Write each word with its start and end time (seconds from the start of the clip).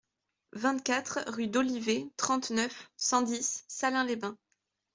vingt-quatre 0.53 1.19
rue 1.27 1.45
d'Olivet, 1.45 2.09
trente-neuf, 2.17 2.89
cent 2.97 3.21
dix, 3.21 3.65
Salins-les-Bains 3.67 4.35